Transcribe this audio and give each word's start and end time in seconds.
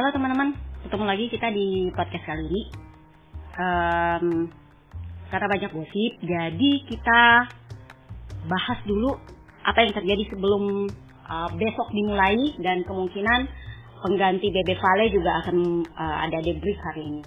Halo 0.00 0.16
teman-teman, 0.16 0.56
ketemu 0.80 1.04
lagi 1.04 1.28
kita 1.28 1.52
di 1.52 1.92
podcast 1.92 2.24
kali 2.24 2.48
ini. 2.48 2.62
Um, 3.52 4.48
karena 5.28 5.44
banyak 5.44 5.76
gosip, 5.76 6.12
jadi 6.24 6.72
kita 6.88 7.20
bahas 8.48 8.80
dulu 8.88 9.12
apa 9.60 9.84
yang 9.84 9.92
terjadi 9.92 10.24
sebelum 10.32 10.88
uh, 11.28 11.52
besok 11.52 11.92
dimulai 11.92 12.32
dan 12.64 12.80
kemungkinan 12.88 13.44
pengganti 14.00 14.48
Bebe 14.48 14.72
Vale 14.80 15.12
juga 15.12 15.44
akan 15.44 15.84
uh, 15.92 16.16
ada 16.24 16.48
debrief 16.48 16.80
hari 16.80 17.04
ini. 17.04 17.22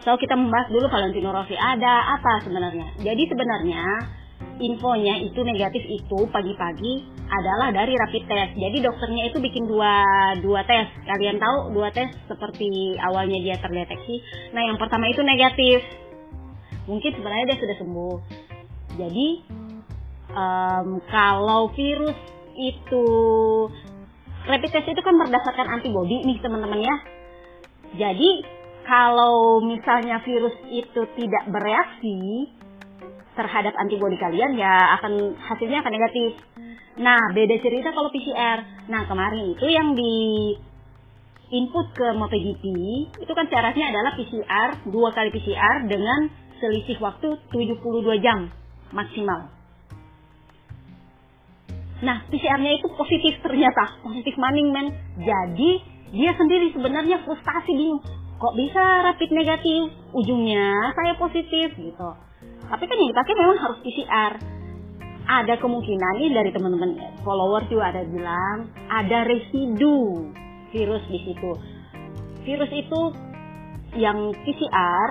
So 0.00 0.16
kita 0.16 0.40
membahas 0.40 0.72
dulu 0.72 0.88
Valentino 0.88 1.36
Rossi 1.36 1.52
ada 1.52 2.16
apa 2.16 2.48
sebenarnya. 2.48 2.96
Jadi 2.96 3.28
sebenarnya 3.28 3.84
infonya 4.60 5.16
itu 5.24 5.40
negatif 5.40 5.82
itu 5.88 6.18
pagi-pagi 6.28 6.92
adalah 7.26 7.72
dari 7.72 7.96
rapid 7.96 8.24
test. 8.28 8.52
Jadi 8.60 8.76
dokternya 8.84 9.32
itu 9.32 9.40
bikin 9.40 9.64
dua 9.64 10.04
dua 10.44 10.60
tes. 10.68 10.86
Kalian 11.08 11.40
tahu 11.40 11.72
dua 11.72 11.88
tes 11.90 12.12
seperti 12.28 13.00
awalnya 13.00 13.40
dia 13.40 13.56
terdeteksi. 13.56 14.20
Nah 14.52 14.62
yang 14.68 14.76
pertama 14.76 15.08
itu 15.08 15.24
negatif. 15.24 15.80
Mungkin 16.84 17.10
sebenarnya 17.16 17.54
dia 17.54 17.58
sudah 17.58 17.76
sembuh. 17.80 18.16
Jadi 19.00 19.28
um, 20.36 20.88
kalau 21.08 21.72
virus 21.72 22.18
itu 22.60 23.06
rapid 24.44 24.70
test 24.70 24.88
itu 24.92 25.00
kan 25.00 25.16
berdasarkan 25.16 25.80
antibody 25.80 26.20
nih 26.28 26.36
teman-teman 26.44 26.84
ya. 26.84 26.96
Jadi 27.96 28.60
kalau 28.84 29.62
misalnya 29.62 30.18
virus 30.26 30.56
itu 30.68 31.02
tidak 31.14 31.44
bereaksi 31.48 32.50
terhadap 33.40 33.72
antibodi 33.80 34.20
kalian 34.20 34.60
ya 34.60 35.00
akan 35.00 35.32
hasilnya 35.40 35.80
akan 35.80 35.92
negatif. 35.96 36.36
Nah, 37.00 37.32
beda 37.32 37.56
cerita 37.64 37.96
kalau 37.96 38.12
PCR. 38.12 38.60
Nah, 38.92 39.08
kemarin 39.08 39.56
itu 39.56 39.66
yang 39.72 39.96
di 39.96 40.12
input 41.48 41.96
ke 41.96 42.12
MotoGP 42.12 42.64
itu 43.16 43.32
kan 43.32 43.46
syaratnya 43.48 43.88
adalah 43.88 44.12
PCR, 44.20 44.68
dua 44.92 45.08
kali 45.16 45.32
PCR 45.32 45.88
dengan 45.88 46.28
selisih 46.60 47.00
waktu 47.00 47.40
72 47.48 48.20
jam 48.20 48.52
maksimal. 48.92 49.48
Nah, 52.04 52.28
PCR-nya 52.28 52.76
itu 52.76 52.88
positif 52.92 53.40
ternyata, 53.40 54.00
positif 54.04 54.36
maning 54.36 54.68
men. 54.68 54.92
Jadi, 55.20 55.70
dia 56.12 56.36
sendiri 56.36 56.74
sebenarnya 56.76 57.24
frustasi 57.24 57.72
bingung 57.72 58.02
kok 58.40 58.56
bisa 58.56 58.82
rapid 59.04 59.30
negatif 59.36 59.92
ujungnya 60.16 60.96
saya 60.96 61.12
positif 61.20 61.76
gitu 61.76 62.10
tapi 62.70 62.86
kan 62.86 62.96
yang 62.96 63.10
dipakai 63.10 63.34
memang 63.34 63.58
harus 63.58 63.78
PCR 63.82 64.32
ada 65.30 65.54
kemungkinan 65.58 66.14
ini 66.22 66.28
dari 66.34 66.50
teman-teman 66.54 66.90
follower 67.26 67.66
juga 67.66 67.90
ada 67.94 68.02
bilang 68.06 68.70
ada 68.90 69.26
residu 69.26 70.30
virus 70.70 71.02
di 71.10 71.18
situ. 71.26 71.50
Virus 72.46 72.70
itu 72.70 73.00
yang 73.98 74.30
PCR 74.46 75.08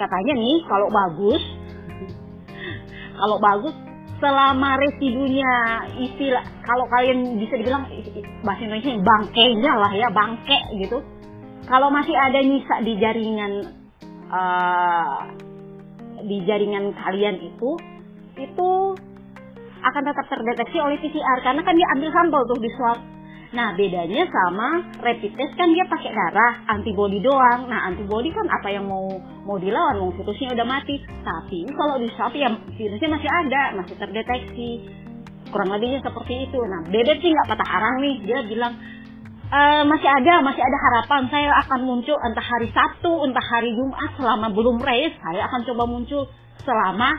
katanya 0.00 0.32
nih 0.36 0.58
kalau 0.64 0.88
bagus 0.88 1.42
kalau 3.20 3.36
bagus 3.36 3.74
selama 4.18 4.80
residunya 4.80 5.52
istilah 5.96 6.44
kalau 6.66 6.88
kalian 6.88 7.38
bisa 7.38 7.54
dibilang 7.56 7.86
bahasa 8.42 8.62
Indonesia 8.64 8.96
bangkainya 9.00 9.72
lah 9.76 9.92
ya 9.92 10.08
bangke 10.08 10.58
gitu. 10.80 10.98
Kalau 11.68 11.92
masih 11.92 12.16
ada 12.16 12.40
nyisa 12.40 12.80
di 12.80 12.96
jaringan 12.96 13.52
uh, 14.32 15.47
di 16.24 16.42
jaringan 16.46 16.94
kalian 16.94 17.36
itu 17.38 17.70
itu 18.38 18.70
akan 19.78 20.02
tetap 20.02 20.26
terdeteksi 20.26 20.78
oleh 20.82 20.98
PCR 20.98 21.38
karena 21.46 21.62
kan 21.62 21.74
dia 21.74 21.86
ambil 21.94 22.10
sampel 22.10 22.42
tuh 22.50 22.58
di 22.58 22.70
swab. 22.74 22.98
Nah 23.48 23.72
bedanya 23.72 24.28
sama 24.28 24.84
rapid 25.00 25.32
test 25.32 25.56
kan 25.56 25.72
dia 25.72 25.86
pakai 25.88 26.12
darah 26.12 26.52
antibody 26.68 27.22
doang. 27.22 27.70
Nah 27.70 27.88
antibody 27.88 28.28
kan 28.28 28.44
apa 28.44 28.68
yang 28.68 28.84
mau 28.84 29.08
mau 29.46 29.56
dilawan, 29.56 30.02
mau 30.04 30.10
virusnya 30.12 30.52
udah 30.52 30.66
mati. 30.68 31.00
Tapi 31.24 31.64
kalau 31.72 31.96
di 31.96 32.08
swab 32.12 32.34
ya 32.36 32.52
virusnya 32.76 33.08
masih 33.08 33.30
ada, 33.30 33.62
masih 33.80 33.94
terdeteksi. 33.96 34.70
Kurang 35.48 35.72
lebihnya 35.72 36.04
seperti 36.04 36.44
itu. 36.50 36.60
Nah 36.60 36.80
bebek 36.92 37.24
sih 37.24 37.30
nggak 37.32 37.48
patah 37.56 37.68
arang 37.72 37.96
nih. 38.04 38.16
Dia 38.26 38.38
bilang 38.44 38.74
uh, 39.48 39.82
masih 39.88 40.08
ada, 40.08 40.34
masih 40.44 40.62
ada 40.62 40.78
harapan 40.78 41.22
saya 41.32 41.50
akan 41.66 41.80
muncul 41.84 42.16
entah 42.20 42.44
hari 42.44 42.68
Sabtu, 42.72 43.12
entah 43.24 43.44
hari 43.44 43.72
Jumat 43.74 44.10
selama 44.16 44.46
belum 44.52 44.76
race, 44.80 45.16
saya 45.20 45.48
akan 45.48 45.60
coba 45.64 45.84
muncul 45.88 46.22
selama 46.62 47.16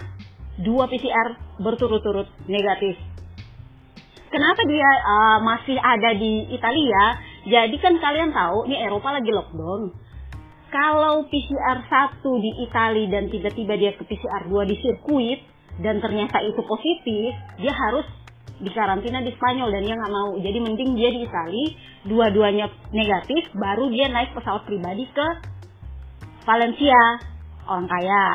dua 0.62 0.86
PCR 0.86 1.40
berturut-turut 1.60 2.28
negatif. 2.46 2.96
Kenapa 4.30 4.62
dia 4.70 4.90
uh, 5.10 5.40
masih 5.42 5.78
ada 5.82 6.14
di 6.14 6.54
Italia? 6.54 7.18
Jadi 7.50 7.76
kan 7.82 7.98
kalian 7.98 8.30
tahu, 8.30 8.70
ini 8.70 8.78
Eropa 8.78 9.10
lagi 9.10 9.34
lockdown. 9.34 9.90
Kalau 10.70 11.26
PCR 11.26 11.82
satu 11.90 12.38
di 12.38 12.62
Italia 12.62 13.10
dan 13.10 13.26
tiba-tiba 13.26 13.74
dia 13.74 13.98
ke 13.98 14.06
PCR 14.06 14.46
2 14.46 14.70
di 14.70 14.76
sirkuit 14.78 15.42
dan 15.82 15.98
ternyata 15.98 16.46
itu 16.46 16.62
positif, 16.62 17.34
dia 17.58 17.74
harus 17.74 18.06
di 18.60 18.70
karantina 18.76 19.24
di 19.24 19.32
Spanyol 19.32 19.72
dan 19.72 19.82
dia 19.88 19.96
nggak 19.96 20.14
mau. 20.14 20.30
Jadi 20.36 20.58
mending 20.60 20.92
dia 21.00 21.10
di 21.16 21.24
Itali 21.24 21.66
dua-duanya 22.08 22.68
negatif 22.92 23.48
baru 23.56 23.88
dia 23.88 24.12
naik 24.12 24.36
pesawat 24.36 24.68
pribadi 24.68 25.08
ke 25.08 25.28
Valencia. 26.44 27.02
Orang 27.70 27.88
kaya. 27.88 28.26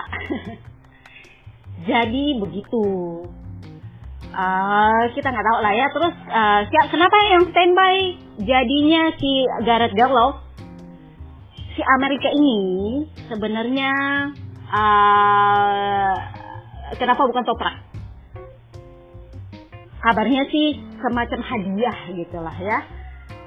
Jadi 1.90 2.38
begitu. 2.40 2.84
Uh, 4.34 5.04
kita 5.14 5.30
nggak 5.30 5.46
tahu 5.46 5.58
lah 5.60 5.72
ya. 5.76 5.86
Terus 5.92 6.14
uh, 6.32 6.60
kenapa 6.90 7.16
yang 7.28 7.44
standby 7.52 7.96
jadinya 8.40 9.02
si 9.20 9.44
Gareth 9.62 9.94
Garlow? 9.94 10.40
Si 11.74 11.82
Amerika 11.98 12.30
ini 12.30 13.02
sebenarnya 13.26 13.90
uh, 14.70 16.14
kenapa 16.94 17.26
bukan 17.26 17.42
toprak 17.42 17.83
kabarnya 20.04 20.44
sih 20.52 20.76
semacam 21.00 21.40
hadiah 21.40 21.98
gitulah 22.12 22.56
ya. 22.60 22.78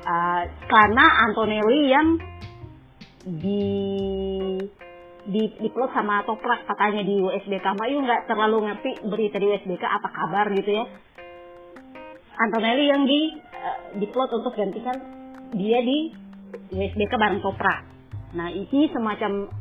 Uh, 0.08 0.42
karena 0.66 1.06
Antonelli 1.30 1.82
yang 1.94 2.08
di 3.28 3.66
di 5.28 5.44
diplot 5.60 5.92
sama 5.92 6.24
toprak 6.24 6.64
katanya 6.64 7.04
di 7.04 7.20
USBK 7.20 7.76
Mayu 7.76 8.00
nggak 8.02 8.32
terlalu 8.32 8.72
ngerti 8.72 9.04
berita 9.06 9.38
di 9.38 9.46
USBK 9.54 9.84
apa 9.86 10.10
kabar 10.10 10.50
gitu 10.58 10.72
ya. 10.82 10.86
Antonelli 12.42 12.86
yang 12.90 13.06
di 13.06 13.38
uh, 13.38 13.78
diplot 14.02 14.34
untuk 14.34 14.58
gantikan 14.58 14.98
dia 15.54 15.80
di 15.86 16.10
USBK 16.74 17.14
bareng 17.14 17.44
toprak. 17.46 17.86
Nah 18.34 18.50
ini 18.50 18.90
semacam 18.90 19.52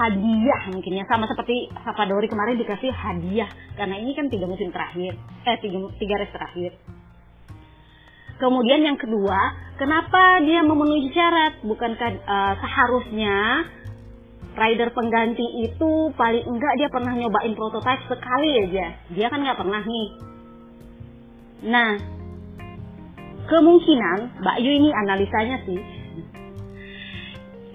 hadiah 0.00 0.72
mungkin 0.72 0.92
ya. 0.96 1.04
Sama 1.04 1.28
seperti 1.28 1.68
Sapadori 1.84 2.26
kemarin 2.26 2.56
dikasih 2.56 2.88
hadiah. 2.88 3.50
Karena 3.76 4.00
ini 4.00 4.16
kan 4.16 4.32
tiga 4.32 4.48
musim 4.48 4.72
terakhir. 4.72 5.12
Eh 5.44 5.56
tiga, 5.60 5.78
tiga 6.00 6.14
race 6.16 6.32
terakhir. 6.32 6.72
Kemudian 8.40 8.80
yang 8.80 8.96
kedua 8.96 9.36
kenapa 9.76 10.40
dia 10.40 10.64
memenuhi 10.64 11.12
syarat? 11.12 11.60
Bukankah 11.60 12.10
uh, 12.24 12.54
seharusnya 12.56 13.68
rider 14.56 14.88
pengganti 14.96 15.44
itu 15.68 16.08
paling 16.16 16.48
enggak 16.48 16.74
dia 16.80 16.88
pernah 16.88 17.12
nyobain 17.12 17.52
prototype 17.52 18.08
sekali 18.08 18.50
aja? 18.64 18.96
Dia 19.12 19.28
kan 19.28 19.44
nggak 19.44 19.60
pernah 19.60 19.84
nih. 19.84 20.08
Nah 21.68 21.92
kemungkinan 23.44 24.40
Mbak 24.40 24.56
Yu 24.62 24.72
ini 24.72 24.90
analisanya 24.94 25.60
sih 25.68 25.80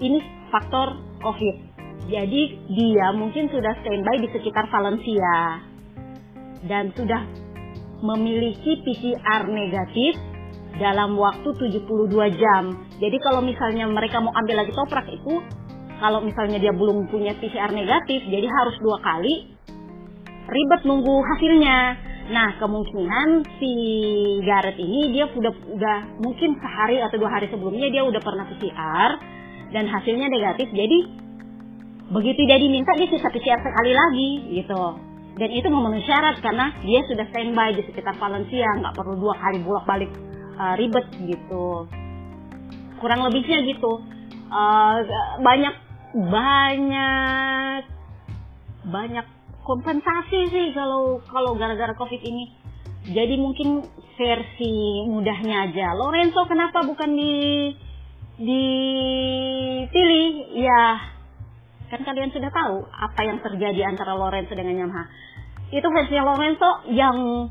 ini 0.02 0.18
faktor 0.50 0.98
COVID 1.20 1.75
jadi 2.06 2.42
dia 2.70 3.06
mungkin 3.18 3.50
sudah 3.50 3.74
standby 3.82 4.22
di 4.22 4.28
sekitar 4.30 4.70
Valencia 4.70 5.58
dan 6.70 6.94
sudah 6.94 7.22
memiliki 8.06 8.78
PCR 8.86 9.50
negatif 9.50 10.14
dalam 10.78 11.16
waktu 11.18 11.48
72 11.50 12.12
jam. 12.36 12.64
Jadi 13.02 13.16
kalau 13.24 13.42
misalnya 13.42 13.88
mereka 13.88 14.20
mau 14.22 14.30
ambil 14.36 14.62
lagi 14.62 14.72
toprak 14.76 15.08
itu, 15.08 15.40
kalau 15.98 16.20
misalnya 16.22 16.60
dia 16.60 16.70
belum 16.76 17.08
punya 17.08 17.34
PCR 17.40 17.72
negatif, 17.72 18.20
jadi 18.28 18.46
harus 18.46 18.76
dua 18.78 19.00
kali 19.00 19.56
ribet 20.46 20.82
nunggu 20.86 21.14
hasilnya. 21.26 21.78
Nah 22.26 22.58
kemungkinan 22.58 23.46
si 23.58 23.72
Gareth 24.46 24.78
ini 24.78 25.14
dia 25.14 25.26
sudah 25.30 25.50
udah 25.50 25.98
mungkin 26.22 26.54
sehari 26.58 27.02
atau 27.02 27.18
dua 27.18 27.30
hari 27.34 27.50
sebelumnya 27.50 27.90
dia 27.90 28.02
udah 28.06 28.22
pernah 28.22 28.46
PCR 28.50 29.10
dan 29.74 29.90
hasilnya 29.90 30.26
negatif. 30.30 30.70
Jadi 30.70 31.25
begitu 32.06 32.46
dia 32.46 32.58
diminta 32.58 32.94
dia 32.94 33.10
bisa 33.10 33.26
PCR 33.30 33.60
sekali 33.62 33.92
lagi 33.92 34.30
gitu. 34.62 34.82
Dan 35.36 35.52
itu 35.52 35.68
memenuhi 35.68 36.00
syarat 36.08 36.40
karena 36.40 36.72
dia 36.80 37.04
sudah 37.04 37.28
standby 37.28 37.76
di 37.76 37.84
sekitar 37.84 38.16
Valencia 38.16 38.72
nggak 38.80 38.96
perlu 38.96 39.20
dua 39.20 39.36
kali 39.36 39.60
bolak 39.60 39.84
balik 39.84 40.08
uh, 40.56 40.74
ribet 40.80 41.04
gitu. 41.28 41.84
Kurang 42.96 43.20
lebihnya 43.28 43.60
gitu. 43.68 44.00
Uh, 44.48 44.96
banyak 45.44 45.74
banyak 46.16 47.82
banyak 48.86 49.26
kompensasi 49.66 50.48
sih 50.48 50.66
kalau 50.72 51.20
kalau 51.28 51.52
gara-gara 51.58 51.92
covid 51.98 52.22
ini. 52.24 52.54
Jadi 53.06 53.38
mungkin 53.38 53.86
versi 54.16 55.04
mudahnya 55.06 55.70
aja. 55.70 55.94
Lorenzo 55.94 56.42
kenapa 56.48 56.82
bukan 56.82 57.12
di 57.12 57.34
dipilih 58.36 60.32
ya 60.58 61.15
kan 61.86 62.02
kalian 62.02 62.34
sudah 62.34 62.50
tahu 62.50 62.82
apa 62.90 63.20
yang 63.22 63.38
terjadi 63.42 63.86
antara 63.86 64.18
Lorenzo 64.18 64.54
dengan 64.58 64.86
Yamaha. 64.86 65.06
Itu 65.70 65.86
versinya 65.90 66.34
Lorenzo 66.34 66.86
yang 66.90 67.48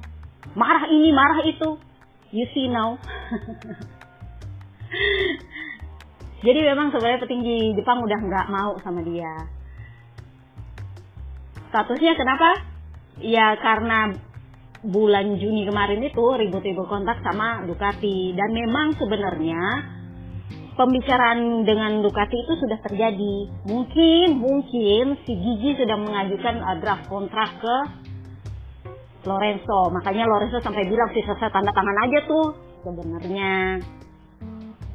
marah 0.55 0.87
ini 0.91 1.09
marah 1.15 1.39
itu. 1.47 1.79
You 2.35 2.45
see 2.51 2.67
now. 2.67 2.99
Jadi 6.45 6.59
memang 6.61 6.91
sebenarnya 6.91 7.23
petinggi 7.23 7.73
Jepang 7.79 8.03
udah 8.03 8.19
nggak 8.21 8.47
mau 8.51 8.77
sama 8.83 9.01
dia. 9.01 9.49
Statusnya 11.71 12.13
kenapa? 12.13 12.59
Ya 13.23 13.55
karena 13.57 14.13
bulan 14.85 15.41
Juni 15.41 15.65
kemarin 15.65 16.03
itu 16.05 16.21
ribut-ribut 16.21 16.85
kontak 16.85 17.23
sama 17.25 17.65
Ducati. 17.65 18.35
Dan 18.37 18.49
memang 18.53 18.93
sebenarnya 18.99 19.63
pembicaraan 20.75 21.63
dengan 21.63 22.03
Ducati 22.03 22.35
itu 22.35 22.53
sudah 22.59 22.79
terjadi. 22.83 23.35
Mungkin 23.67 24.27
mungkin 24.37 25.03
si 25.23 25.33
Gigi 25.33 25.79
sudah 25.79 25.95
mengajukan 25.95 26.55
uh, 26.61 26.77
draft 26.83 27.07
kontrak 27.07 27.49
ke 27.59 27.75
Lorenzo. 29.23 29.89
Makanya 29.89 30.27
Lorenzo 30.27 30.59
sampai 30.61 30.85
bilang 30.85 31.09
sih 31.15 31.23
selesai 31.23 31.49
tanda 31.49 31.71
tangan 31.71 31.97
aja 32.07 32.19
tuh. 32.27 32.47
Sebenarnya 32.85 33.81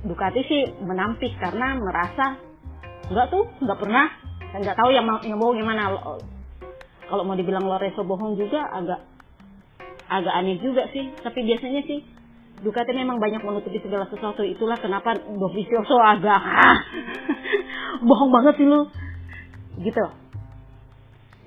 Ducati 0.01 0.41
sih 0.49 0.63
menampik 0.81 1.37
karena 1.37 1.77
merasa 1.77 2.41
enggak 3.13 3.29
tuh, 3.29 3.45
enggak 3.61 3.81
pernah. 3.81 4.07
Saya 4.51 4.61
nggak 4.65 4.79
tahu 4.79 4.91
yang, 4.93 5.07
yang 5.29 5.39
bohong 5.41 5.59
yang 5.61 5.69
mana. 5.69 5.93
Kalau 7.11 7.23
mau 7.27 7.37
dibilang 7.37 7.67
Lorenzo 7.67 8.07
bohong 8.07 8.39
juga 8.39 8.65
agak 8.71 9.01
agak 10.11 10.35
aneh 10.35 10.59
juga 10.59 10.91
sih 10.91 11.15
tapi 11.23 11.47
biasanya 11.47 11.87
sih 11.87 12.03
Ducati 12.61 12.93
memang 12.93 13.17
banyak 13.17 13.41
menutupi 13.41 13.81
segala 13.81 14.05
sesuatu. 14.13 14.45
Itulah 14.45 14.77
kenapa 14.77 15.17
Dovizioso 15.17 15.97
agak 15.97 16.41
ah, 16.41 16.79
bohong 18.09 18.31
banget 18.33 18.61
sih 18.61 18.69
lu. 18.69 18.85
Gitu. 19.81 20.05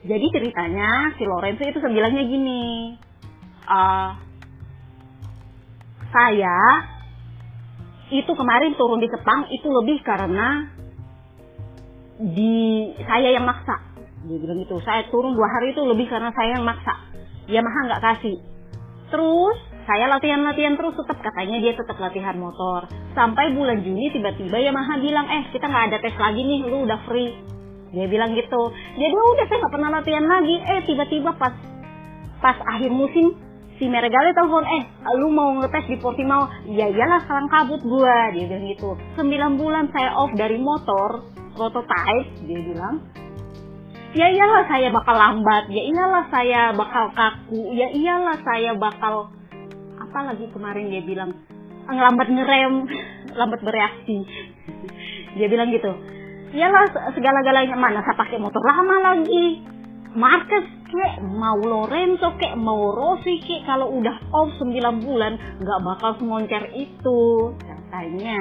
Jadi 0.04 0.26
ceritanya 0.36 1.16
si 1.16 1.24
Lorenzo 1.24 1.64
itu 1.64 1.80
sebilangnya 1.80 2.28
gini 2.28 2.92
uh, 3.72 4.20
saya 6.12 6.58
itu 8.12 8.30
kemarin 8.30 8.76
turun 8.76 9.00
di 9.00 9.08
Sepang 9.08 9.48
itu 9.50 9.66
lebih 9.66 10.04
karena 10.04 10.68
di 12.20 12.94
saya 13.08 13.34
yang 13.34 13.48
maksa. 13.48 13.80
Dia 14.28 14.38
bilang 14.38 14.60
gitu 14.62 14.78
saya 14.84 15.08
turun 15.10 15.34
dua 15.34 15.50
hari 15.50 15.72
itu 15.72 15.82
lebih 15.88 16.12
karena 16.12 16.30
saya 16.36 16.60
yang 16.60 16.66
maksa. 16.68 16.94
Yamaha 17.48 17.80
nggak 17.90 18.04
kasih. 18.04 18.38
Terus 19.10 19.58
saya 19.84 20.08
latihan-latihan 20.08 20.80
terus 20.80 20.96
tetap 20.96 21.20
katanya 21.20 21.58
dia 21.60 21.74
tetap 21.76 21.98
latihan 22.00 22.36
motor. 22.40 22.88
Sampai 23.12 23.52
bulan 23.52 23.84
Juni 23.84 24.12
tiba-tiba 24.16 24.60
Yamaha 24.60 25.00
bilang, 25.00 25.28
eh 25.28 25.44
kita 25.52 25.68
nggak 25.68 25.86
ada 25.92 25.98
tes 26.00 26.16
lagi 26.16 26.42
nih, 26.42 26.60
lu 26.68 26.88
udah 26.88 27.00
free. 27.08 27.36
Dia 27.94 28.08
bilang 28.10 28.34
gitu. 28.34 28.62
Jadi 28.98 29.14
udah 29.14 29.46
saya 29.46 29.58
nggak 29.62 29.74
pernah 29.74 29.90
latihan 29.94 30.26
lagi. 30.26 30.56
Eh 30.58 30.80
tiba-tiba 30.88 31.32
pas 31.38 31.54
pas 32.42 32.58
akhir 32.76 32.92
musim 32.92 33.36
si 33.78 33.86
Meregale 33.92 34.34
telepon, 34.34 34.66
eh 34.66 34.84
lu 35.20 35.30
mau 35.30 35.54
ngetes 35.62 35.86
di 35.92 35.98
Portimao? 36.00 36.50
Ya 36.68 36.90
iyalah 36.90 37.22
salang 37.28 37.52
kabut 37.52 37.84
gua. 37.84 38.34
Dia 38.34 38.50
bilang 38.50 38.66
gitu. 38.72 38.96
Sembilan 39.20 39.52
bulan 39.60 39.86
saya 39.92 40.16
off 40.18 40.32
dari 40.34 40.58
motor 40.58 41.28
prototype, 41.54 42.50
dia 42.50 42.60
bilang 42.66 43.04
ya 44.14 44.30
iyalah 44.30 44.70
saya 44.70 44.94
bakal 44.94 45.16
lambat, 45.18 45.74
ya 45.74 45.84
iyalah 45.90 46.24
saya 46.30 46.62
bakal 46.78 47.10
kaku, 47.18 47.74
ya 47.74 47.90
iyalah 47.90 48.38
saya 48.46 48.78
bakal 48.78 49.34
apa 50.14 50.30
lagi 50.30 50.46
kemarin 50.54 50.94
dia 50.94 51.02
bilang 51.02 51.34
ngelambat 51.90 52.30
ngerem, 52.30 52.86
lambat 53.42 53.66
bereaksi. 53.66 54.22
dia 55.34 55.50
bilang 55.50 55.74
gitu. 55.74 55.90
Iyalah 56.54 56.86
segala-galanya 57.18 57.74
mana 57.74 58.06
saya 58.06 58.14
pakai 58.14 58.38
motor 58.38 58.62
lama 58.62 59.10
lagi. 59.10 59.66
Marquez 60.14 60.70
kek, 60.86 61.26
mau 61.26 61.58
Lorenzo 61.58 62.30
kek, 62.38 62.54
mau 62.54 62.94
Rossi 62.94 63.42
kek, 63.42 63.66
kalau 63.66 63.90
udah 63.90 64.14
off 64.38 64.54
9 64.62 65.02
bulan 65.02 65.34
nggak 65.58 65.82
bakal 65.82 66.14
semoncer 66.22 66.62
itu 66.78 67.22
katanya 67.66 68.38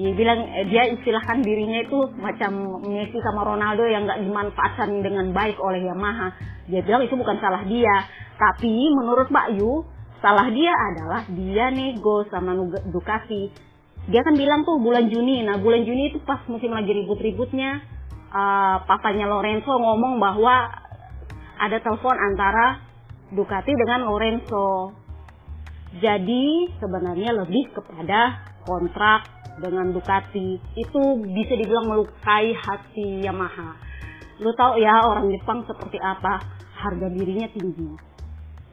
dia 0.00 0.16
bilang 0.16 0.40
eh, 0.56 0.64
dia 0.72 0.88
istilahkan 0.88 1.44
dirinya 1.44 1.84
itu 1.84 2.00
macam 2.16 2.80
Messi 2.88 3.20
sama 3.20 3.44
Ronaldo 3.44 3.84
yang 3.84 4.08
nggak 4.08 4.24
dimanfaatkan 4.24 5.04
dengan 5.04 5.36
baik 5.36 5.60
oleh 5.60 5.84
Yamaha. 5.84 6.32
Dia 6.72 6.80
bilang 6.80 7.04
itu 7.04 7.12
bukan 7.12 7.36
salah 7.36 7.60
dia, 7.68 8.08
tapi 8.40 8.88
menurut 8.96 9.28
Mbak 9.28 9.48
Yu 9.60 9.84
salah 10.24 10.48
dia 10.48 10.72
adalah 10.72 11.28
dia 11.28 11.68
nego 11.68 12.24
sama 12.32 12.56
Ducati. 12.88 13.52
Dia 14.08 14.24
kan 14.24 14.32
bilang 14.32 14.64
tuh 14.64 14.80
bulan 14.80 15.12
Juni. 15.12 15.44
Nah 15.44 15.60
bulan 15.60 15.84
Juni 15.84 16.08
itu 16.08 16.24
pas 16.24 16.40
musim 16.48 16.72
lagi 16.72 16.88
ribut-ributnya, 16.88 17.84
uh, 18.32 18.80
papanya 18.88 19.28
Lorenzo 19.28 19.76
ngomong 19.76 20.16
bahwa 20.16 20.72
ada 21.60 21.76
telepon 21.84 22.16
antara 22.16 22.80
Ducati 23.28 23.76
dengan 23.76 24.08
Lorenzo. 24.08 24.96
Jadi 26.00 26.70
sebenarnya 26.80 27.36
lebih 27.44 27.76
kepada 27.76 28.40
kontrak 28.64 29.28
dengan 29.60 29.92
Ducati 29.92 30.56
itu 30.80 31.02
bisa 31.28 31.52
dibilang 31.60 31.92
melukai 31.92 32.56
hati 32.56 33.20
Yamaha. 33.20 33.76
Lu 34.40 34.48
tahu 34.56 34.80
ya 34.80 35.04
orang 35.04 35.28
Jepang 35.28 35.68
seperti 35.68 36.00
apa 36.00 36.40
harga 36.80 37.06
dirinya 37.12 37.44
tinggi. 37.52 38.09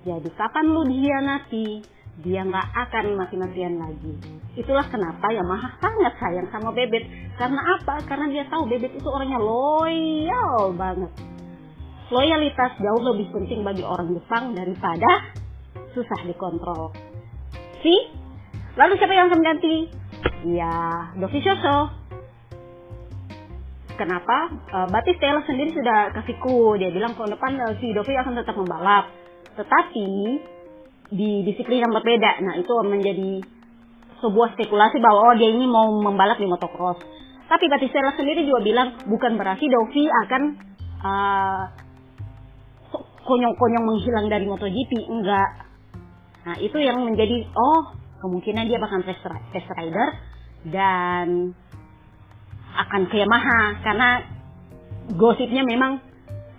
Jadi 0.05 0.29
kapan 0.37 0.65
lu 0.69 0.85
dihianati, 0.85 1.67
dia 2.21 2.41
nggak 2.41 2.67
akan 2.73 3.05
mati-matian 3.17 3.77
lagi. 3.77 4.13
Itulah 4.57 4.85
kenapa 4.89 5.29
Yamaha 5.29 5.77
sangat 5.77 6.13
sayang 6.17 6.49
sama 6.49 6.73
Bebet. 6.73 7.05
Karena 7.37 7.61
apa? 7.77 8.01
Karena 8.09 8.25
dia 8.33 8.43
tahu 8.49 8.65
Bebet 8.65 8.97
itu 8.97 9.07
orangnya 9.09 9.37
loyal 9.37 10.73
banget. 10.73 11.13
Loyalitas 12.09 12.71
jauh 12.79 13.03
lebih 13.03 13.29
penting 13.35 13.61
bagi 13.61 13.83
orang 13.83 14.15
Jepang 14.15 14.55
daripada 14.55 15.33
susah 15.93 16.19
dikontrol. 16.25 16.95
Si? 17.85 17.95
Lalu 18.77 18.93
siapa 18.97 19.13
yang 19.13 19.29
akan 19.29 19.41
ganti? 19.43 19.75
ya 20.45 21.11
Dovizioso. 21.17 21.89
Kenapa? 23.97 24.53
Uh, 24.69 24.87
Batistella 24.93 25.41
sendiri 25.49 25.73
sudah 25.73 26.13
kasih 26.13 26.37
ku, 26.37 26.77
dia 26.77 26.93
bilang 26.93 27.17
tahun 27.17 27.33
depan 27.33 27.57
uh, 27.57 27.73
si 27.81 27.89
Dovi 27.97 28.13
akan 28.13 28.37
tetap 28.37 28.53
membalap. 28.53 29.09
Tetapi 29.57 30.07
di 31.11 31.41
disiplin 31.47 31.83
yang 31.83 31.93
berbeda. 31.93 32.43
Nah 32.43 32.53
itu 32.59 32.71
menjadi 32.85 33.41
sebuah 34.21 34.57
spekulasi 34.57 34.97
bahwa 35.01 35.31
oh 35.31 35.35
dia 35.37 35.49
ini 35.49 35.65
mau 35.65 35.87
membalap 35.89 36.37
di 36.41 36.47
motocross. 36.49 36.99
Tapi 37.47 37.65
Batistella 37.71 38.11
sendiri 38.17 38.43
juga 38.43 38.59
bilang 38.59 38.87
bukan 39.07 39.39
berarti 39.39 39.65
Dovi 39.71 40.03
akan 40.03 40.41
uh, 40.99 41.63
konyong-konyong 43.23 43.85
menghilang 43.87 44.27
dari 44.27 44.45
MotoGP, 44.47 44.91
enggak. 45.07 45.49
Nah 46.47 46.55
itu 46.59 46.79
yang 46.79 47.03
menjadi 47.03 47.43
oh 47.55 47.95
kemungkinan 48.23 48.67
dia 48.67 48.79
bakal 48.79 49.03
test 49.03 49.67
rider 49.75 50.07
dan 50.67 51.55
akan 52.77 53.01
ke 53.07 53.15
Yamaha 53.19 53.79
karena 53.83 54.09
gosipnya 55.15 55.63
memang 55.63 56.03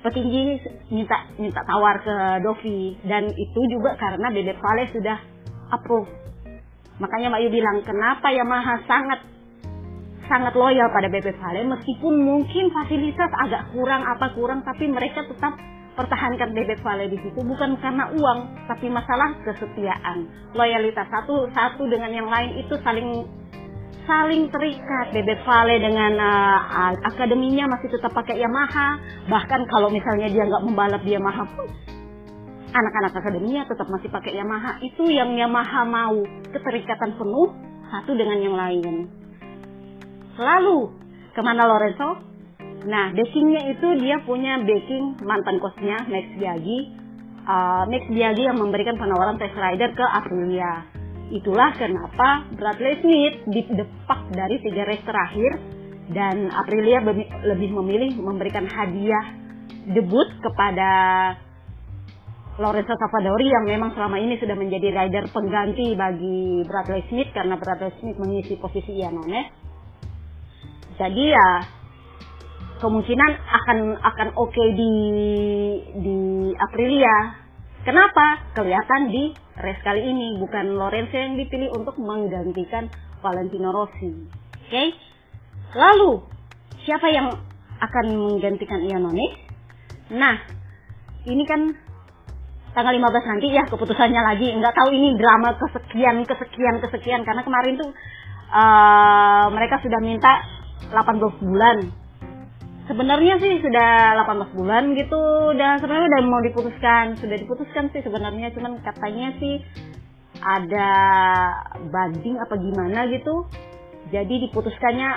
petinggi 0.08 0.58
minta 0.88 1.28
minta 1.36 1.60
tawar 1.68 2.00
ke 2.00 2.16
Dovi. 2.40 2.96
Dan 3.04 3.28
itu 3.36 3.60
juga 3.68 3.94
karena 4.00 4.32
Bebek 4.32 4.58
Vale 4.58 4.88
sudah 4.90 5.18
approve. 5.76 6.08
Makanya 6.98 7.30
Mbak 7.30 7.40
Yu 7.46 7.50
bilang 7.52 7.78
kenapa 7.86 8.32
Yamaha 8.32 8.82
sangat 8.88 9.20
sangat 10.26 10.56
loyal 10.56 10.88
pada 10.90 11.12
Bebek 11.12 11.36
Vale? 11.38 11.68
Meskipun 11.68 12.14
mungkin 12.24 12.72
fasilitas 12.72 13.30
agak 13.36 13.70
kurang 13.76 14.02
apa 14.02 14.32
kurang 14.32 14.64
tapi 14.64 14.88
mereka 14.88 15.28
tetap 15.28 15.56
pertahankan 15.98 16.54
bebek 16.54 16.78
vale 16.86 17.10
di 17.10 17.18
situ. 17.18 17.42
Bukan 17.42 17.74
karena 17.82 18.06
uang 18.14 18.70
tapi 18.70 18.86
masalah 18.86 19.34
kesetiaan. 19.42 20.30
Loyalitas 20.54 21.10
satu 21.10 21.50
satu 21.50 21.90
dengan 21.90 22.14
yang 22.14 22.30
lain 22.30 22.62
itu 22.62 22.78
saling 22.86 23.26
saling 24.08 24.48
terikat. 24.48 25.12
Bebek 25.12 25.44
vale 25.44 25.76
dengan 25.76 26.16
uh, 26.16 26.96
akademinya 27.04 27.68
masih 27.76 27.92
tetap 27.92 28.16
pakai 28.16 28.40
Yamaha. 28.40 28.96
Bahkan 29.28 29.60
kalau 29.68 29.92
misalnya 29.92 30.32
dia 30.32 30.48
nggak 30.48 30.64
membalap 30.64 31.04
di 31.04 31.12
Yamaha 31.12 31.44
pun 31.52 31.68
anak-anak 32.68 33.12
akademinya 33.16 33.64
tetap 33.64 33.88
masih 33.88 34.08
pakai 34.08 34.36
Yamaha. 34.36 34.80
Itu 34.80 35.04
yang 35.08 35.36
Yamaha 35.36 35.84
mau. 35.84 36.18
Keterikatan 36.48 37.16
penuh 37.20 37.52
satu 37.92 38.12
dengan 38.16 38.38
yang 38.40 38.56
lain. 38.56 39.08
Lalu 40.38 40.78
ke 41.32 41.40
mana 41.44 41.68
Lorenzo? 41.68 42.24
Nah, 42.88 43.10
backingnya 43.10 43.74
itu 43.74 43.88
dia 43.98 44.22
punya 44.22 44.62
backing 44.62 45.18
mantan 45.26 45.58
kosnya 45.58 45.98
Max 46.06 46.26
Biaggi. 46.38 46.78
Uh, 47.48 47.84
Max 47.90 48.06
Biaggi 48.12 48.44
yang 48.46 48.60
memberikan 48.60 48.94
penawaran 49.00 49.40
test 49.40 49.56
rider 49.56 49.90
ke 49.96 50.04
Aprilia. 50.04 50.97
Itulah 51.28 51.76
kenapa 51.76 52.48
Bradley 52.56 53.04
Smith 53.04 53.36
didepak 53.52 54.32
dari 54.32 54.56
tiga 54.64 54.82
race 54.88 55.04
terakhir 55.04 55.52
dan 56.08 56.48
Aprilia 56.48 57.04
lebih 57.44 57.70
memilih 57.76 58.16
memberikan 58.16 58.64
hadiah 58.64 59.36
debut 59.92 60.28
kepada 60.40 60.90
Lorenzo 62.58 62.90
Savadori 62.96 63.46
yang 63.46 63.64
memang 63.70 63.94
selama 63.94 64.18
ini 64.18 64.34
sudah 64.40 64.56
menjadi 64.58 64.90
rider 64.90 65.30
pengganti 65.30 65.94
bagi 65.94 66.66
Bradley 66.66 67.06
Smith 67.06 67.30
karena 67.30 67.54
Bradley 67.54 67.94
Smith 68.02 68.18
mengisi 68.18 68.58
posisi 68.58 68.98
Iannone. 68.98 69.42
Jadi 70.98 71.24
ya 71.30 71.48
kemungkinan 72.82 73.30
akan 73.46 73.78
akan 74.02 74.28
oke 74.34 74.50
okay 74.50 74.68
di 74.74 74.94
di 76.02 76.18
Aprilia. 76.58 77.46
Kenapa? 77.86 78.50
Kelihatan 78.58 79.10
di 79.10 79.34
race 79.58 79.82
kali 79.82 80.02
ini 80.02 80.38
bukan 80.38 80.78
Lorenzo 80.78 81.14
yang 81.14 81.38
dipilih 81.38 81.70
untuk 81.74 81.98
menggantikan 81.98 82.90
Valentino 83.22 83.70
Rossi. 83.70 84.10
Oke? 84.10 84.70
Okay? 84.70 84.88
Lalu 85.76 86.24
siapa 86.82 87.06
yang 87.12 87.34
akan 87.78 88.06
menggantikan 88.16 88.82
Iannone? 88.82 89.26
Nah, 90.14 90.36
ini 91.28 91.44
kan 91.44 91.70
tanggal 92.72 92.94
15 92.94 93.30
nanti 93.30 93.46
ya 93.52 93.66
keputusannya 93.68 94.22
lagi. 94.22 94.48
Enggak 94.54 94.74
tahu 94.78 94.94
ini 94.94 95.18
drama 95.18 95.58
kesekian 95.58 96.24
kesekian 96.24 96.80
kesekian 96.80 97.22
karena 97.26 97.42
kemarin 97.42 97.74
tuh 97.76 97.90
uh, 98.52 99.46
mereka 99.52 99.82
sudah 99.82 100.00
minta 100.00 100.42
18 100.90 101.44
bulan. 101.44 102.07
Sebenarnya 102.88 103.36
sih 103.36 103.60
sudah 103.60 104.16
18 104.24 104.56
bulan 104.56 104.96
gitu 104.96 105.52
dan 105.60 105.76
sebenarnya 105.76 106.08
udah 106.08 106.22
mau 106.24 106.40
diputuskan, 106.40 107.20
sudah 107.20 107.36
diputuskan 107.36 107.92
sih 107.92 108.00
sebenarnya 108.00 108.48
cuman 108.56 108.80
katanya 108.80 109.36
sih 109.36 109.60
ada 110.40 110.90
banding 111.92 112.40
apa 112.40 112.56
gimana 112.56 113.04
gitu. 113.12 113.44
Jadi 114.08 114.48
diputuskannya 114.48 115.10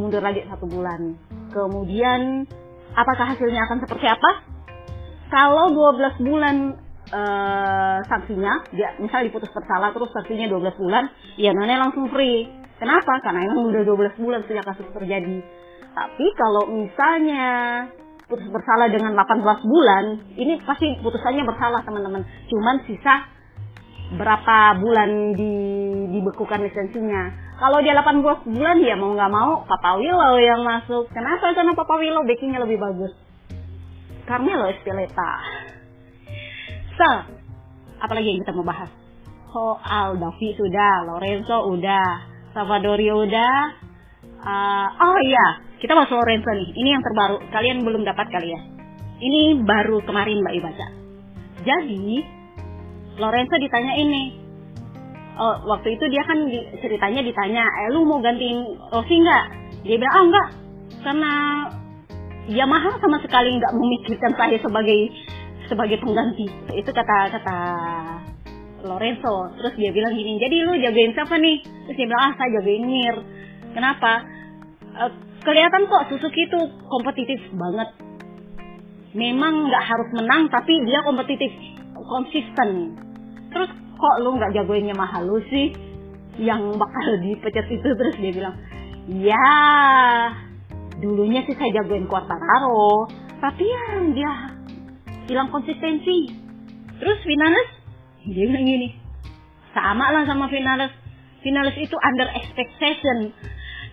mundur 0.00 0.24
lagi 0.24 0.48
satu 0.48 0.64
bulan. 0.64 1.12
Kemudian 1.52 2.48
apakah 2.96 3.36
hasilnya 3.36 3.68
akan 3.68 3.84
seperti 3.84 4.06
apa? 4.08 4.30
Kalau 5.28 5.68
12 5.76 6.24
bulan 6.24 6.56
uh, 7.12 8.00
sanksinya, 8.08 8.64
dia 8.72 8.96
misal 8.96 9.28
diputus 9.28 9.52
bersalah 9.52 9.92
terus 9.92 10.08
sanksinya 10.16 10.48
12 10.48 10.80
bulan, 10.80 11.04
ya 11.36 11.52
Nane 11.52 11.76
langsung 11.76 12.08
free. 12.08 12.48
Kenapa? 12.80 13.20
Karena 13.20 13.44
emang 13.44 13.68
udah 13.68 13.84
12 13.84 14.24
bulan 14.24 14.40
sejak 14.48 14.64
kasus 14.64 14.88
terjadi. 14.96 15.44
Tapi 15.98 16.26
kalau 16.38 16.70
misalnya 16.70 17.46
putus 18.30 18.46
bersalah 18.54 18.86
dengan 18.86 19.18
18 19.18 19.42
bulan, 19.66 20.04
ini 20.38 20.62
pasti 20.62 20.94
putusannya 21.02 21.42
bersalah 21.42 21.82
teman-teman. 21.82 22.22
Cuman 22.46 22.86
sisa 22.86 23.26
berapa 24.14 24.78
bulan 24.78 25.34
di, 25.34 25.52
dibekukan 26.14 26.62
lisensinya. 26.62 27.50
Kalau 27.58 27.82
dia 27.82 27.98
18 27.98 28.22
bulan 28.46 28.78
ya 28.78 28.94
mau 28.94 29.10
nggak 29.10 29.32
mau 29.34 29.66
Papa 29.66 29.98
Willow 29.98 30.38
yang 30.38 30.62
masuk. 30.62 31.10
Kenapa? 31.10 31.50
Karena 31.50 31.74
Papa 31.74 31.98
Willow 31.98 32.22
backingnya 32.22 32.62
lebih 32.62 32.78
bagus. 32.78 33.10
Carmelo 34.22 34.70
Espeleta. 34.70 35.42
So, 36.94 37.08
apalagi 37.98 38.38
yang 38.38 38.46
kita 38.46 38.54
mau 38.54 38.62
bahas? 38.62 38.92
Soal 39.50 40.14
Davi 40.14 40.54
sudah, 40.54 41.10
Lorenzo 41.10 41.74
udah, 41.74 42.08
Salvadorio 42.54 43.26
udah. 43.26 43.56
Uh, 44.38 44.88
oh 45.02 45.18
iya, 45.24 45.67
kita 45.78 45.92
masuk 45.94 46.18
Lorenzo 46.18 46.50
nih. 46.52 46.70
Ini 46.74 46.88
yang 46.98 47.02
terbaru. 47.02 47.36
Kalian 47.54 47.86
belum 47.86 48.02
dapat 48.02 48.26
kali 48.30 48.50
ya? 48.50 48.60
Ini 49.18 49.62
baru 49.66 50.02
kemarin 50.06 50.42
Mbak 50.42 50.54
Ibaca. 50.62 50.86
Jadi, 51.66 52.22
Lorenzo 53.18 53.54
ditanya 53.58 53.98
ini 53.98 54.48
oh, 55.38 55.54
waktu 55.70 55.94
itu 55.98 56.04
dia 56.10 56.22
kan 56.26 56.38
di, 56.46 56.58
ceritanya 56.82 57.20
ditanya 57.22 57.64
eh 57.64 57.88
lu 57.94 58.04
mau 58.04 58.22
gantiin 58.22 58.62
Rossi 58.90 59.16
nggak 59.22 59.44
dia 59.86 59.96
bilang 59.96 60.14
ah 60.14 60.24
enggak 60.26 60.48
karena 61.02 61.32
Yamaha 62.48 62.90
sama 62.98 63.18
sekali 63.22 63.58
nggak 63.58 63.74
memikirkan 63.76 64.32
saya 64.34 64.56
sebagai 64.58 65.00
sebagai 65.68 65.98
pengganti 66.00 66.46
itu 66.74 66.90
kata 66.90 67.16
kata 67.38 67.58
Lorenzo 68.86 69.52
terus 69.58 69.74
dia 69.78 69.90
bilang 69.94 70.14
gini 70.14 70.38
jadi 70.42 70.56
lu 70.66 70.74
jagain 70.78 71.12
siapa 71.14 71.38
nih 71.38 71.62
terus 71.86 71.96
dia 71.98 72.06
bilang 72.06 72.22
ah 72.22 72.32
saya 72.34 72.50
jagain 72.58 72.84
Mir 72.86 73.16
kenapa 73.74 74.12
uh, 74.96 75.12
kelihatan 75.42 75.86
kok 75.86 76.06
Suzuki 76.10 76.46
itu 76.46 76.60
kompetitif 76.88 77.40
banget. 77.54 77.88
Memang 79.16 79.70
nggak 79.70 79.84
harus 79.84 80.08
menang 80.14 80.52
tapi 80.52 80.72
dia 80.84 81.00
kompetitif 81.02 81.50
konsisten. 81.94 82.96
Terus 83.50 83.70
kok 83.72 84.16
lu 84.22 84.36
nggak 84.36 84.54
jagoinnya 84.54 84.94
mahal 84.94 85.26
lu 85.26 85.38
sih 85.50 85.74
yang 86.38 86.76
bakal 86.76 87.06
dipecat 87.24 87.66
itu. 87.70 87.88
Terus 87.88 88.14
dia 88.20 88.32
bilang 88.34 88.56
ya 89.08 89.50
dulunya 90.98 91.42
sih 91.46 91.54
saya 91.56 91.82
jagoin 91.82 92.06
Quartararo. 92.06 93.08
Tapi 93.38 93.64
ya 93.64 93.82
dia 94.12 94.32
hilang 95.30 95.50
konsistensi. 95.54 96.30
Terus 96.98 97.18
finalis 97.22 97.68
dia 98.28 98.44
bilang 98.50 98.66
gini 98.66 98.88
sama 99.72 100.10
lah 100.10 100.26
sama 100.26 100.50
finalis. 100.50 100.90
Finalis 101.38 101.78
itu 101.78 101.94
under 101.94 102.28
expectation 102.34 103.30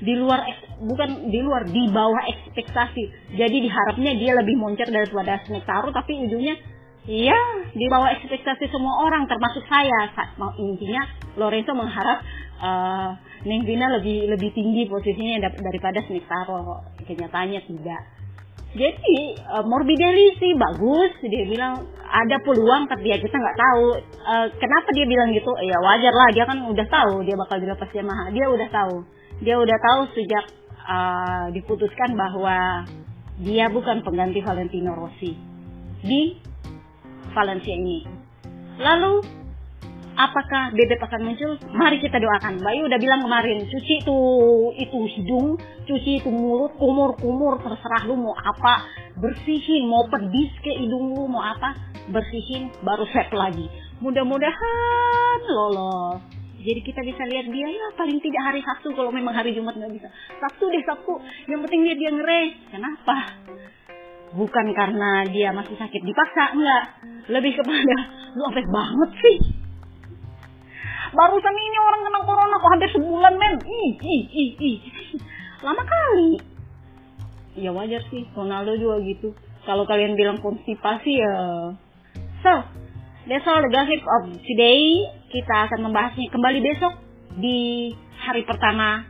di 0.04 0.14
luar 0.16 0.44
bukan 0.82 1.32
di 1.32 1.40
luar 1.40 1.64
di 1.68 1.88
bawah 1.88 2.24
ekspektasi 2.28 3.36
jadi 3.36 3.58
diharapnya 3.64 4.12
dia 4.20 4.36
lebih 4.36 4.56
moncer 4.60 4.92
daripada 4.92 5.40
Snectaro 5.48 5.92
tapi 5.96 6.26
ujungnya 6.28 6.56
Iya, 7.06 7.38
di 7.78 7.86
bawah 7.86 8.10
ekspektasi 8.18 8.66
semua 8.74 9.06
orang, 9.06 9.30
termasuk 9.30 9.62
saya. 9.70 10.10
Intinya 10.58 11.06
Lorenzo 11.38 11.78
mengharap 11.78 12.26
uh, 12.58 13.14
Neng 13.46 13.62
Vina 13.62 13.94
lebih 13.94 14.26
lebih 14.26 14.50
tinggi 14.58 14.90
posisinya 14.90 15.46
daripada 15.54 16.02
Sniktaro. 16.02 16.82
Kenyataannya 17.06 17.62
tidak. 17.62 18.02
Jadi 18.74 19.38
uh, 19.38 19.64
Morbidelli 19.70 20.34
sih 20.42 20.52
bagus, 20.58 21.14
dia 21.30 21.46
bilang 21.46 21.86
ada 22.10 22.42
peluang 22.42 22.90
tapi 22.90 23.14
ya 23.14 23.22
kita 23.22 23.38
nggak 23.38 23.58
tahu. 23.62 23.86
Uh, 24.26 24.48
kenapa 24.58 24.90
dia 24.98 25.06
bilang 25.06 25.30
gitu? 25.30 25.54
Ya 25.62 25.78
wajar 25.78 26.10
lah, 26.12 26.30
dia 26.34 26.44
kan 26.50 26.58
udah 26.66 26.88
tahu 26.90 27.22
dia 27.22 27.38
bakal 27.38 27.62
dilepas 27.62 27.90
Yamaha. 27.94 28.34
Dia 28.34 28.50
udah 28.50 28.70
tahu. 28.74 28.96
Dia 29.44 29.60
udah 29.60 29.78
tahu 29.80 30.02
sejak 30.16 30.46
uh, 30.86 31.46
diputuskan 31.52 32.16
bahwa 32.16 32.88
dia 33.42 33.68
bukan 33.68 34.00
pengganti 34.00 34.40
Valentino 34.40 34.96
Rossi 34.96 35.36
di 36.00 36.40
Valencia 37.36 37.76
ini. 37.76 38.08
Lalu 38.80 39.14
apakah 40.16 40.72
bebek 40.72 41.04
akan 41.04 41.22
muncul? 41.28 41.60
Mari 41.76 42.00
kita 42.00 42.16
doakan. 42.16 42.64
Bayu 42.64 42.88
udah 42.88 43.00
bilang 43.00 43.28
kemarin, 43.28 43.68
cuci 43.68 43.94
itu 44.08 44.18
itu 44.80 45.00
hidung, 45.20 45.60
cuci 45.84 46.24
itu 46.24 46.30
mulut, 46.32 46.80
kumur-kumur, 46.80 47.60
terserah 47.60 48.08
lu 48.08 48.16
mau 48.16 48.36
apa, 48.40 48.88
bersihin, 49.20 49.92
mau 49.92 50.08
pedis 50.08 50.52
ke 50.64 50.72
hidung 50.80 51.12
lu, 51.12 51.28
mau 51.28 51.44
apa, 51.44 51.76
bersihin, 52.08 52.72
baru 52.84 53.04
set 53.12 53.32
lagi. 53.36 53.68
Mudah-mudahan 54.00 55.40
lolos. 55.52 56.45
Jadi 56.66 56.82
kita 56.82 57.06
bisa 57.06 57.22
lihat 57.30 57.46
dia 57.54 57.68
ya 57.70 57.88
paling 57.94 58.18
tidak 58.18 58.42
hari 58.42 58.62
Sabtu 58.66 58.90
kalau 58.98 59.14
memang 59.14 59.38
hari 59.38 59.54
Jumat 59.54 59.78
nggak 59.78 59.94
bisa. 59.94 60.10
Sabtu 60.42 60.66
deh 60.74 60.82
Sabtu. 60.82 61.14
Yang 61.46 61.70
penting 61.70 61.82
lihat 61.86 61.98
dia 62.02 62.12
ngeres. 62.12 62.52
Kenapa? 62.74 63.18
bukan 64.36 64.66
karena 64.76 65.24
dia 65.32 65.56
masih 65.56 65.80
sakit. 65.80 66.02
Dipaksa? 66.04 66.54
Enggak. 66.54 66.84
Lebih 67.32 67.56
kepada 67.56 67.98
lu 68.36 68.44
apa 68.46 68.62
banget 68.62 69.12
sih. 69.24 69.38
Barusan 71.16 71.56
ini 71.56 71.78
orang 71.80 72.02
kena 72.04 72.20
corona 72.28 72.56
kok 72.60 72.72
hampir 72.76 72.90
sebulan 72.92 73.34
men. 73.40 73.54
Ih 73.64 73.94
ih 74.04 74.24
ih 74.28 74.52
ih. 74.60 74.78
Lama 75.64 75.82
kali. 75.88 76.44
Ya 77.56 77.72
wajar 77.72 78.04
sih 78.12 78.28
Ronaldo 78.36 78.76
juga 78.76 79.00
gitu. 79.08 79.32
Kalau 79.64 79.88
kalian 79.88 80.20
bilang 80.20 80.44
konstipasi 80.44 81.12
ya 81.16 81.34
so 82.44 82.54
that's 83.28 83.46
all 83.48 83.62
the 83.62 83.72
gossip 83.74 84.02
of 84.22 84.34
today. 84.46 85.10
Kita 85.34 85.70
akan 85.70 85.90
membahasnya 85.90 86.32
kembali 86.32 86.60
besok 86.64 86.94
di 87.36 87.92
hari 88.24 88.48
pertama 88.48 89.04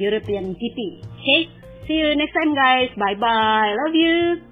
European 0.00 0.56
GP 0.56 0.78
okay? 1.04 1.40
see 1.84 2.00
you 2.00 2.16
next 2.16 2.32
time 2.32 2.56
guys. 2.56 2.90
Bye 2.96 3.18
bye 3.18 3.76
love 3.76 3.96
you 3.96 4.47